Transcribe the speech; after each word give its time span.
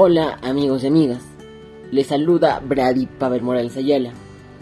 Hola 0.00 0.38
amigos 0.42 0.84
y 0.84 0.86
amigas, 0.86 1.24
les 1.90 2.06
saluda 2.06 2.62
Brady 2.64 3.06
Pavel 3.06 3.42
Morales 3.42 3.76
Ayala. 3.76 4.12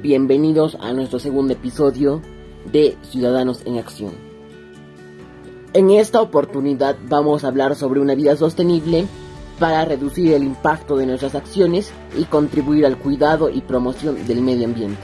Bienvenidos 0.00 0.78
a 0.80 0.94
nuestro 0.94 1.18
segundo 1.18 1.52
episodio 1.52 2.22
de 2.72 2.96
Ciudadanos 3.02 3.60
en 3.66 3.76
Acción. 3.76 4.12
En 5.74 5.90
esta 5.90 6.22
oportunidad 6.22 6.96
vamos 7.10 7.44
a 7.44 7.48
hablar 7.48 7.76
sobre 7.76 8.00
una 8.00 8.14
vida 8.14 8.36
sostenible 8.36 9.04
para 9.58 9.84
reducir 9.84 10.32
el 10.32 10.44
impacto 10.44 10.96
de 10.96 11.04
nuestras 11.04 11.34
acciones 11.34 11.92
y 12.16 12.24
contribuir 12.24 12.86
al 12.86 12.96
cuidado 12.96 13.50
y 13.50 13.60
promoción 13.60 14.26
del 14.26 14.40
medio 14.40 14.64
ambiente. 14.64 15.02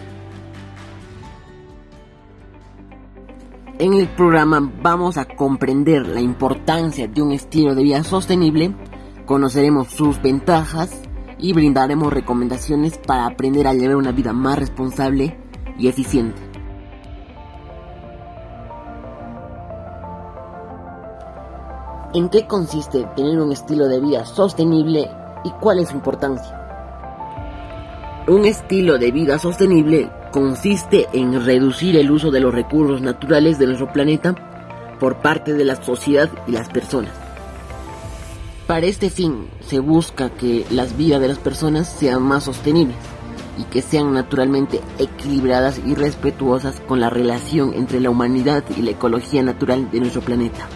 En 3.76 3.92
el 3.92 4.06
programa 4.06 4.72
vamos 4.82 5.18
a 5.18 5.26
comprender 5.26 6.06
la 6.06 6.20
importancia 6.20 7.08
de 7.08 7.20
un 7.20 7.32
estilo 7.32 7.74
de 7.74 7.82
vida 7.82 8.04
sostenible, 8.04 8.72
conoceremos 9.26 9.88
sus 9.88 10.20
ventajas 10.20 10.90
y 11.38 11.52
brindaremos 11.52 12.12
recomendaciones 12.12 12.98
para 12.98 13.26
aprender 13.26 13.66
a 13.66 13.74
llevar 13.74 13.96
una 13.96 14.12
vida 14.12 14.32
más 14.32 14.58
responsable 14.58 15.36
y 15.78 15.88
eficiente. 15.88 16.40
¿En 22.14 22.28
qué 22.28 22.46
consiste 22.46 23.04
tener 23.16 23.40
un 23.40 23.50
estilo 23.50 23.88
de 23.88 24.00
vida 24.00 24.24
sostenible 24.24 25.10
y 25.42 25.50
cuál 25.60 25.80
es 25.80 25.88
su 25.88 25.96
importancia? 25.96 26.60
Un 28.28 28.44
estilo 28.44 28.98
de 28.98 29.10
vida 29.10 29.38
sostenible 29.38 30.10
consiste 30.30 31.08
en 31.12 31.44
reducir 31.44 31.96
el 31.96 32.10
uso 32.10 32.30
de 32.30 32.40
los 32.40 32.54
recursos 32.54 33.02
naturales 33.02 33.58
de 33.58 33.66
nuestro 33.66 33.92
planeta 33.92 34.34
por 35.00 35.16
parte 35.16 35.54
de 35.54 35.64
la 35.64 35.76
sociedad 35.82 36.30
y 36.46 36.52
las 36.52 36.68
personas. 36.68 37.23
Para 38.66 38.86
este 38.86 39.10
fin 39.10 39.48
se 39.60 39.78
busca 39.78 40.30
que 40.30 40.64
las 40.70 40.96
vidas 40.96 41.20
de 41.20 41.28
las 41.28 41.38
personas 41.38 41.88
sean 41.88 42.22
más 42.22 42.44
sostenibles 42.44 42.96
y 43.58 43.64
que 43.64 43.82
sean 43.82 44.12
naturalmente 44.14 44.80
equilibradas 44.98 45.80
y 45.84 45.94
respetuosas 45.94 46.80
con 46.80 47.00
la 47.00 47.10
relación 47.10 47.74
entre 47.74 48.00
la 48.00 48.10
humanidad 48.10 48.64
y 48.76 48.82
la 48.82 48.92
ecología 48.92 49.42
natural 49.42 49.90
de 49.90 50.00
nuestro 50.00 50.22
planeta 50.22 50.68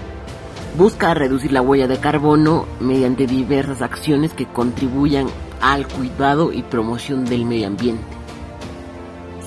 busca 0.79 1.13
reducir 1.13 1.51
la 1.51 1.61
huella 1.61 1.89
de 1.89 1.99
carbono 1.99 2.67
mediante 2.79 3.27
diversas 3.27 3.83
acciones 3.83 4.33
que 4.33 4.47
contribuyan 4.47 5.27
al 5.61 5.89
cuidado 5.89 6.53
y 6.53 6.63
promoción 6.63 7.25
del 7.25 7.45
medio 7.45 7.67
ambiente. 7.67 8.05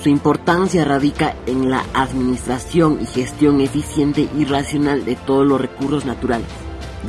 Su 0.02 0.10
importancia 0.10 0.84
radica 0.84 1.34
en 1.46 1.70
la 1.70 1.84
administración 1.94 2.98
y 3.00 3.06
gestión 3.06 3.62
eficiente 3.62 4.28
y 4.36 4.44
racional 4.44 5.06
de 5.06 5.16
todos 5.16 5.46
los 5.46 5.58
recursos 5.58 6.04
naturales. 6.04 6.48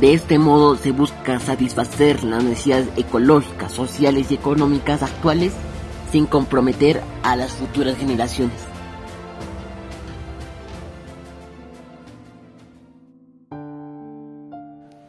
De 0.00 0.12
este 0.12 0.38
modo 0.38 0.76
se 0.76 0.90
busca 0.90 1.38
satisfacer 1.38 2.24
las 2.24 2.42
necesidades 2.42 2.88
ecológicas, 2.96 3.72
sociales 3.72 4.30
y 4.30 4.34
económicas 4.34 5.02
actuales 5.02 5.52
sin 6.10 6.26
comprometer 6.26 7.00
a 7.22 7.36
las 7.36 7.52
futuras 7.52 7.96
generaciones. 7.96 8.60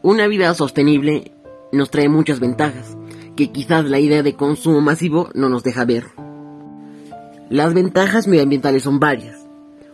Una 0.03 0.28
vida 0.28 0.53
sostenible 0.53 1.31
nos 1.72 1.89
trae 1.89 2.08
muchas 2.09 2.39
ventajas 2.39 2.95
que 3.36 3.52
quizás 3.52 3.86
la 3.86 4.00
idea 4.00 4.22
de 4.22 4.36
consumo 4.36 4.81
masivo 4.81 5.30
no 5.33 5.50
nos 5.50 5.63
deja 5.63 5.83
ver. 5.83 6.06
Las 7.50 7.73
ventajas 7.73 8.28
medioambientales 8.28 8.83
son 8.83 9.00
varias. 9.00 9.44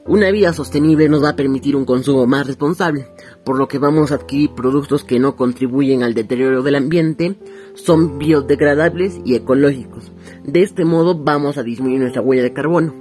Una 0.08 0.32
vida 0.32 0.52
sostenible 0.52 1.10
nos 1.10 1.24
va 1.24 1.30
a 1.30 1.36
permitir 1.36 1.76
un 1.76 1.86
consumo 1.86 2.26
más 2.26 2.48
responsable, 2.48 3.06
por 3.44 3.60
lo 3.60 3.68
que 3.68 3.78
vamos 3.78 4.12
a 4.12 4.16
adquirir 4.16 4.50
productos 4.56 5.04
que 5.04 5.20
no 5.20 5.36
contribuyen 5.36 6.02
al 6.02 6.16
deterioro 6.16 6.64
del 6.64 6.74
ambiente, 6.74 7.36
son 7.76 8.18
biodegradables 8.18 9.22
y 9.24 9.36
ecológicos. 9.36 10.12
De 10.44 10.64
este 10.64 10.86
modo 10.86 11.16
vamos 11.16 11.60
a 11.60 11.64
disminuir 11.64 12.02
nuestra 12.02 12.24
huella 12.24 12.42
de 12.42 12.52
carbono, 12.52 12.96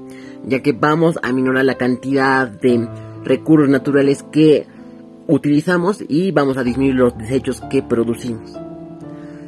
ya 0.44 0.60
que 0.60 0.72
vamos 0.72 1.19
a 1.22 1.33
minorar 1.33 1.65
la 1.65 1.78
cantidad 1.78 2.47
de 2.47 2.87
recursos 3.25 3.71
naturales 3.71 4.22
que 4.31 4.66
utilizamos 5.27 6.05
y 6.06 6.33
vamos 6.33 6.59
a 6.59 6.65
disminuir 6.65 6.97
los 6.97 7.16
desechos 7.16 7.62
que 7.71 7.83
producimos. 7.83 8.53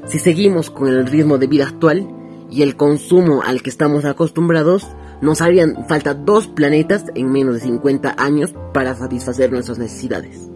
Si 0.06 0.18
seguimos 0.18 0.70
con 0.70 0.88
el 0.88 1.06
ritmo 1.06 1.36
de 1.36 1.48
vida 1.48 1.66
actual 1.66 2.08
y 2.50 2.62
el 2.62 2.76
consumo 2.76 3.42
al 3.42 3.62
que 3.62 3.70
estamos 3.70 4.06
acostumbrados, 4.06 4.88
nos 5.22 5.40
harían 5.40 5.86
falta 5.88 6.14
dos 6.14 6.48
planetas 6.48 7.04
en 7.14 7.30
menos 7.30 7.54
de 7.54 7.60
50 7.60 8.16
años 8.18 8.54
para 8.74 8.94
satisfacer 8.94 9.50
nuestras 9.50 9.78
necesidades. 9.78 10.50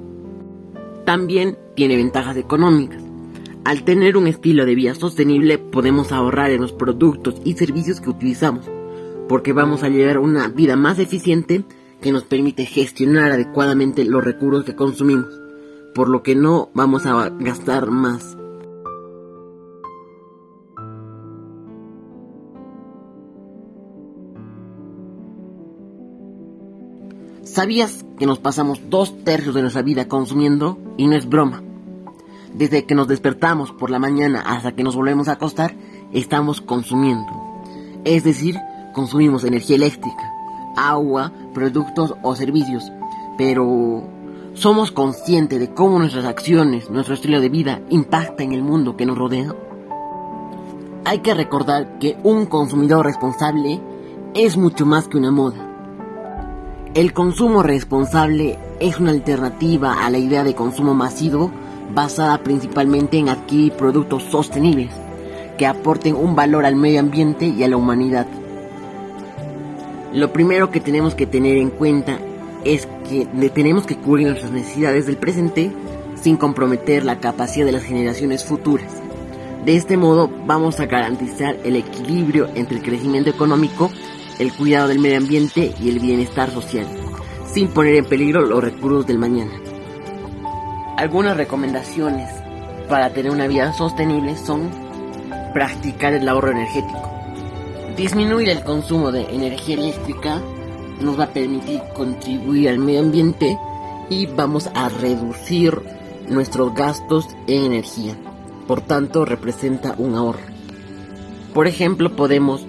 También 1.06 1.56
tiene 1.77 1.97
ventajas 1.97 2.37
económicas. 2.37 3.03
Al 3.65 3.84
tener 3.84 4.16
un 4.16 4.27
estilo 4.27 4.66
de 4.66 4.75
vida 4.75 4.94
sostenible 4.94 5.59
podemos 5.59 6.12
ahorrar 6.12 6.50
en 6.50 6.60
los 6.60 6.72
productos 6.72 7.41
y 7.44 7.54
servicios 7.54 8.00
que 8.00 8.10
utilizamos, 8.10 8.69
porque 9.28 9.53
vamos 9.53 9.84
a 9.84 9.88
llevar 9.88 10.19
una 10.19 10.49
vida 10.49 10.77
más 10.77 10.98
eficiente 10.98 11.65
que 12.00 12.12
nos 12.12 12.25
permite 12.25 12.66
gestionar 12.66 13.33
adecuadamente 13.33 14.04
los 14.04 14.25
recursos 14.25 14.65
que 14.65 14.77
consumimos, 14.77 15.41
por 15.94 16.09
lo 16.09 16.22
que 16.22 16.34
no 16.34 16.71
vamos 16.75 17.06
a 17.06 17.31
gastar 17.38 17.91
más. 17.91 18.37
¿Sabías 27.46 28.04
que 28.18 28.26
nos 28.26 28.40
pasamos 28.40 28.80
dos 28.90 29.22
tercios 29.22 29.54
de 29.54 29.62
nuestra 29.62 29.82
vida 29.82 30.08
consumiendo? 30.08 30.78
Y 30.96 31.06
no 31.06 31.14
es 31.14 31.28
broma. 31.28 31.62
Desde 32.52 32.86
que 32.86 32.96
nos 32.96 33.06
despertamos 33.06 33.70
por 33.70 33.88
la 33.88 34.00
mañana 34.00 34.40
hasta 34.44 34.72
que 34.72 34.82
nos 34.82 34.96
volvemos 34.96 35.28
a 35.28 35.34
acostar, 35.34 35.76
estamos 36.12 36.60
consumiendo. 36.60 37.62
Es 38.04 38.24
decir, 38.24 38.56
consumimos 38.92 39.44
energía 39.44 39.76
eléctrica, 39.76 40.28
agua, 40.76 41.32
productos 41.54 42.16
o 42.24 42.34
servicios, 42.34 42.90
pero 43.38 44.02
¿somos 44.54 44.90
conscientes 44.90 45.60
de 45.60 45.72
cómo 45.72 46.00
nuestras 46.00 46.24
acciones, 46.24 46.90
nuestro 46.90 47.14
estilo 47.14 47.40
de 47.40 47.48
vida 47.48 47.80
impacta 47.90 48.42
en 48.42 48.54
el 48.54 48.62
mundo 48.62 48.96
que 48.96 49.06
nos 49.06 49.16
rodea? 49.16 49.54
Hay 51.04 51.20
que 51.20 51.32
recordar 51.32 52.00
que 52.00 52.18
un 52.24 52.46
consumidor 52.46 53.06
responsable 53.06 53.80
es 54.34 54.56
mucho 54.56 54.84
más 54.84 55.06
que 55.06 55.16
una 55.16 55.30
moda. 55.30 55.66
El 56.96 57.12
consumo 57.12 57.62
responsable 57.62 58.56
es 58.80 58.98
una 58.98 59.10
alternativa 59.10 60.06
a 60.06 60.08
la 60.08 60.16
idea 60.16 60.44
de 60.44 60.54
consumo 60.54 60.94
masivo 60.94 61.52
basada 61.92 62.38
principalmente 62.38 63.18
en 63.18 63.28
adquirir 63.28 63.74
productos 63.74 64.22
sostenibles 64.22 64.92
que 65.58 65.66
aporten 65.66 66.16
un 66.16 66.34
valor 66.34 66.64
al 66.64 66.74
medio 66.74 67.00
ambiente 67.00 67.48
y 67.48 67.62
a 67.62 67.68
la 67.68 67.76
humanidad. 67.76 68.26
Lo 70.14 70.32
primero 70.32 70.70
que 70.70 70.80
tenemos 70.80 71.14
que 71.14 71.26
tener 71.26 71.58
en 71.58 71.68
cuenta 71.68 72.18
es 72.64 72.88
que 73.10 73.26
tenemos 73.50 73.84
que 73.84 73.98
cubrir 73.98 74.28
nuestras 74.28 74.52
necesidades 74.52 75.04
del 75.04 75.18
presente 75.18 75.70
sin 76.18 76.38
comprometer 76.38 77.04
la 77.04 77.20
capacidad 77.20 77.66
de 77.66 77.72
las 77.72 77.82
generaciones 77.82 78.42
futuras. 78.42 78.90
De 79.66 79.76
este 79.76 79.98
modo 79.98 80.30
vamos 80.46 80.80
a 80.80 80.86
garantizar 80.86 81.58
el 81.62 81.76
equilibrio 81.76 82.48
entre 82.54 82.78
el 82.78 82.82
crecimiento 82.82 83.28
económico, 83.28 83.90
el 84.38 84.52
cuidado 84.52 84.88
del 84.88 84.98
medio 84.98 85.19
ambiente 85.19 85.74
y 85.80 85.88
el 85.88 85.98
bienestar 85.98 86.50
social, 86.50 86.86
sin 87.52 87.69
poner 87.69 87.97
en 87.97 88.04
peligro 88.04 88.42
los 88.42 88.62
recursos 88.62 89.06
del 89.06 89.19
mañana. 89.19 89.52
Algunas 90.97 91.36
recomendaciones 91.36 92.30
para 92.88 93.12
tener 93.12 93.32
una 93.32 93.47
vida 93.47 93.72
sostenible 93.72 94.36
son 94.36 94.70
practicar 95.52 96.14
el 96.14 96.28
ahorro 96.28 96.50
energético 96.50 97.16
Disminuir 97.97 98.50
el 98.50 98.62
consumo 98.62 99.10
de 99.10 99.22
energía 99.34 99.76
eléctrica 99.76 100.42
nos 101.00 101.18
va 101.18 101.24
a 101.24 101.32
permitir 101.32 101.80
contribuir 101.94 102.68
al 102.68 102.78
medio 102.78 103.00
ambiente 103.00 103.58
y 104.10 104.26
vamos 104.26 104.68
a 104.74 104.91
reducir 104.91 105.80
nuestros 106.28 106.74
gastos 106.74 107.27
en 107.47 107.65
energía. 107.65 108.15
Por 108.66 108.83
tanto, 108.83 109.24
representa 109.24 109.94
un 109.97 110.15
ahorro. 110.15 110.42
Por 111.54 111.66
ejemplo, 111.66 112.15
podemos 112.15 112.66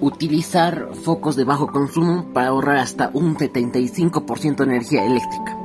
utilizar 0.00 0.90
focos 1.04 1.36
de 1.36 1.44
bajo 1.44 1.68
consumo 1.68 2.26
para 2.32 2.48
ahorrar 2.48 2.78
hasta 2.78 3.10
un 3.12 3.36
75% 3.36 4.56
de 4.56 4.64
energía 4.64 5.04
eléctrica. 5.04 5.56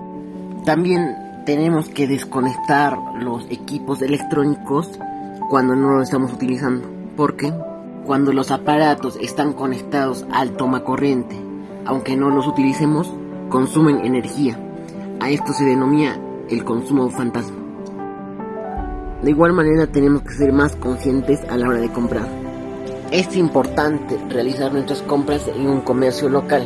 También 0.66 1.16
tenemos 1.46 1.90
que 1.90 2.08
desconectar 2.08 2.98
los 3.20 3.46
equipos 3.50 4.02
electrónicos 4.02 4.90
cuando 5.50 5.76
no 5.76 5.92
los 5.92 6.04
estamos 6.04 6.34
utilizando. 6.34 6.88
porque 7.18 7.54
cuando 8.06 8.34
los 8.34 8.52
aparatos 8.52 9.18
están 9.22 9.54
conectados 9.54 10.26
al 10.32 10.52
toma 10.52 10.84
corriente, 10.84 11.36
aunque 11.86 12.16
no 12.16 12.30
los 12.30 12.48
utilicemos, 12.48 13.14
consumen 13.50 14.06
energía. 14.06 14.58
A 15.20 15.30
esto 15.30 15.54
se 15.54 15.66
denomina 15.66 16.18
el 16.50 16.64
consumo 16.64 17.10
fantasma. 17.10 17.58
De 19.22 19.30
igual 19.30 19.54
manera 19.54 19.86
tenemos 19.88 20.24
que 20.24 20.34
ser 20.34 20.52
más 20.52 20.76
conscientes 20.78 21.42
a 21.50 21.58
la 21.58 21.68
hora 21.68 21.80
de 21.80 21.92
comprar. 21.92 22.41
Es 23.12 23.36
importante 23.36 24.18
realizar 24.30 24.72
nuestras 24.72 25.02
compras 25.02 25.46
en 25.46 25.68
un 25.68 25.82
comercio 25.82 26.30
local. 26.30 26.66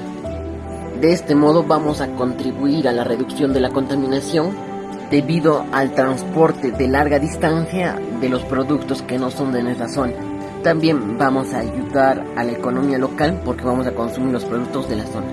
De 1.01 1.11
este 1.11 1.33
modo 1.33 1.63
vamos 1.63 2.01
a 2.01 2.07
contribuir 2.09 2.87
a 2.87 2.91
la 2.91 3.03
reducción 3.03 3.51
de 3.51 3.59
la 3.59 3.71
contaminación 3.71 4.55
debido 5.09 5.65
al 5.71 5.95
transporte 5.95 6.69
de 6.69 6.87
larga 6.87 7.17
distancia 7.17 7.99
de 8.21 8.29
los 8.29 8.43
productos 8.43 9.01
que 9.01 9.17
no 9.17 9.31
son 9.31 9.53
de 9.53 9.63
nuestra 9.63 9.89
zona. 9.89 10.13
También 10.61 11.17
vamos 11.17 11.51
a 11.51 11.61
ayudar 11.61 12.23
a 12.35 12.43
la 12.43 12.51
economía 12.51 12.99
local 12.99 13.41
porque 13.43 13.63
vamos 13.63 13.87
a 13.87 13.95
consumir 13.95 14.31
los 14.31 14.45
productos 14.45 14.87
de 14.87 14.97
la 14.97 15.07
zona. 15.07 15.27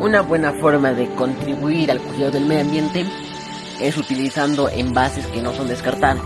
Una 0.00 0.22
buena 0.22 0.52
forma 0.52 0.94
de 0.94 1.06
contribuir 1.16 1.90
al 1.90 2.00
cuidado 2.00 2.30
del 2.30 2.46
medio 2.46 2.62
ambiente 2.62 3.04
es 3.78 3.98
utilizando 3.98 4.70
envases 4.70 5.26
que 5.26 5.42
no 5.42 5.52
son 5.52 5.68
descartables. 5.68 6.24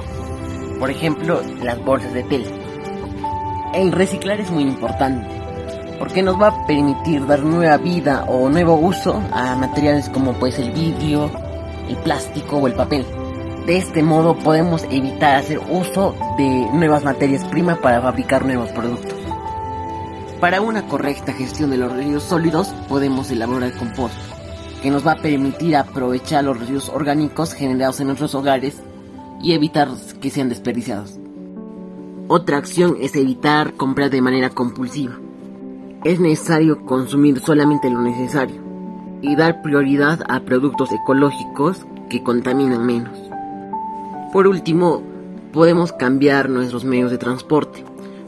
Por 0.78 0.88
ejemplo, 0.88 1.42
las 1.64 1.84
bolsas 1.84 2.14
de 2.14 2.22
tela. 2.22 2.59
El 3.72 3.92
reciclar 3.92 4.40
es 4.40 4.50
muy 4.50 4.64
importante 4.64 5.28
porque 6.00 6.22
nos 6.22 6.40
va 6.40 6.48
a 6.48 6.66
permitir 6.66 7.24
dar 7.26 7.40
nueva 7.40 7.76
vida 7.76 8.24
o 8.26 8.48
nuevo 8.48 8.74
uso 8.74 9.22
a 9.32 9.54
materiales 9.54 10.08
como 10.08 10.32
pues 10.32 10.58
el 10.58 10.72
vidrio, 10.72 11.30
el 11.88 11.96
plástico 11.98 12.56
o 12.56 12.66
el 12.66 12.74
papel. 12.74 13.06
De 13.66 13.76
este 13.76 14.02
modo 14.02 14.36
podemos 14.38 14.82
evitar 14.90 15.36
hacer 15.36 15.60
uso 15.70 16.16
de 16.36 16.66
nuevas 16.72 17.04
materias 17.04 17.44
primas 17.44 17.78
para 17.78 18.00
fabricar 18.00 18.44
nuevos 18.44 18.70
productos. 18.70 19.14
Para 20.40 20.62
una 20.62 20.88
correcta 20.88 21.32
gestión 21.32 21.70
de 21.70 21.76
los 21.76 21.92
residuos 21.92 22.24
sólidos 22.24 22.68
podemos 22.88 23.30
elaborar 23.30 23.70
el 23.70 23.78
compost, 23.78 24.16
que 24.82 24.90
nos 24.90 25.06
va 25.06 25.12
a 25.12 25.22
permitir 25.22 25.76
aprovechar 25.76 26.42
los 26.42 26.58
residuos 26.58 26.88
orgánicos 26.88 27.52
generados 27.52 28.00
en 28.00 28.06
nuestros 28.06 28.34
hogares 28.34 28.80
y 29.42 29.52
evitar 29.52 29.88
que 30.20 30.30
sean 30.30 30.48
desperdiciados. 30.48 31.19
Otra 32.32 32.58
acción 32.58 32.96
es 33.00 33.16
evitar 33.16 33.74
comprar 33.74 34.08
de 34.08 34.22
manera 34.22 34.50
compulsiva. 34.50 35.18
Es 36.04 36.20
necesario 36.20 36.86
consumir 36.86 37.40
solamente 37.40 37.90
lo 37.90 38.00
necesario 38.02 38.62
y 39.20 39.34
dar 39.34 39.62
prioridad 39.62 40.20
a 40.28 40.38
productos 40.38 40.92
ecológicos 40.92 41.84
que 42.08 42.22
contaminan 42.22 42.86
menos. 42.86 43.18
Por 44.32 44.46
último, 44.46 45.02
podemos 45.52 45.92
cambiar 45.92 46.48
nuestros 46.50 46.84
medios 46.84 47.10
de 47.10 47.18
transporte 47.18 47.84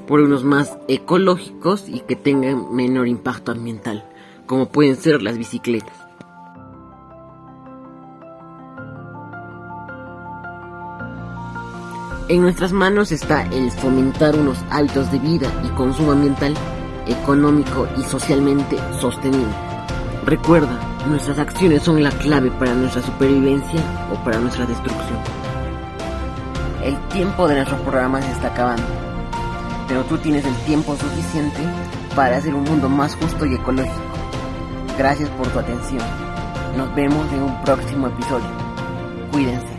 por 0.09 0.19
unos 0.19 0.43
más 0.43 0.77
ecológicos 0.89 1.89
y 1.89 2.01
que 2.01 2.17
tengan 2.17 2.75
menor 2.75 3.07
impacto 3.07 3.53
ambiental, 3.53 4.05
como 4.47 4.67
pueden 4.67 4.97
ser 4.97 5.23
las 5.23 5.39
bicicletas. 5.39 6.02
En 12.33 12.41
nuestras 12.41 12.73
manos 12.73 13.13
está 13.13 13.43
el 13.53 13.71
fomentar 13.71 14.35
unos 14.35 14.57
hábitos 14.71 15.13
de 15.13 15.19
vida 15.19 15.53
y 15.67 15.69
consumo 15.77 16.13
ambiental, 16.13 16.55
económico 17.07 17.87
y 17.99 18.03
socialmente 18.05 18.79
sostenible. 18.99 19.53
Recuerda, 20.25 20.81
nuestras 21.11 21.39
acciones 21.39 21.83
son 21.83 22.03
la 22.03 22.11
clave 22.11 22.51
para 22.53 22.73
nuestra 22.73 23.03
supervivencia 23.03 23.83
o 24.11 24.25
para 24.25 24.39
nuestra 24.39 24.65
destrucción. 24.65 25.19
El 26.83 26.99
tiempo 27.09 27.47
de 27.47 27.57
nuestro 27.57 27.77
programa 27.83 28.23
se 28.23 28.33
está 28.33 28.49
acabando, 28.49 28.87
pero 29.87 30.03
tú 30.05 30.17
tienes 30.17 30.47
el 30.47 30.57
tiempo 30.65 30.97
suficiente 30.97 31.61
para 32.17 32.39
hacer 32.39 32.55
un 32.55 32.65
mundo 32.65 32.89
más 32.89 33.15
justo 33.15 33.45
y 33.45 33.57
ecológico. 33.57 34.01
Gracias 34.97 35.29
por 35.29 35.49
tu 35.49 35.59
atención. 35.59 36.01
Nos 36.79 36.95
vemos 36.95 37.31
en 37.31 37.43
un 37.43 37.63
próximo 37.63 38.07
episodio. 38.07 38.49
Cuídense. 39.31 39.72